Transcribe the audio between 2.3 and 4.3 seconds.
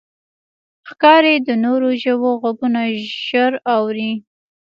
غږونه ژر اوري.